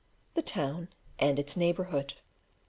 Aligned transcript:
the 0.33 0.41
town 0.41 0.87
and 1.19 1.37
its 1.37 1.55
neighbourhood. 1.55 2.15